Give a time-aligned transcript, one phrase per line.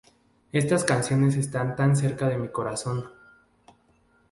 [0.51, 3.05] Estas canciones están tan cerca de mi corazón.